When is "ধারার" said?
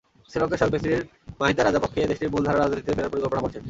2.47-2.61